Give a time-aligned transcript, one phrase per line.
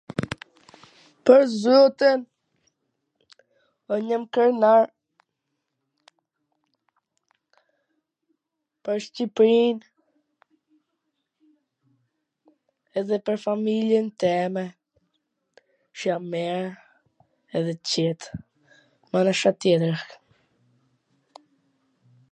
[1.29, 2.19] Pwr zotin,
[3.97, 4.83] un jam krenar
[8.87, 9.77] pwr Shqiprin,
[13.03, 14.63] edhe pwr familjen teme,
[15.67, 16.69] q jan t mir
[17.61, 18.21] edhe t qet,
[19.13, 19.97] mana Ca tjetwr?